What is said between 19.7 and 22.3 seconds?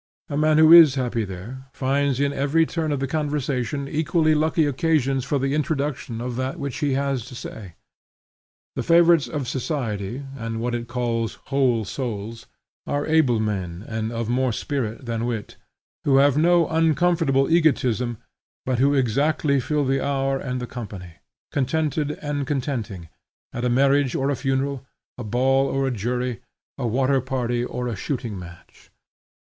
the hour and the company; contented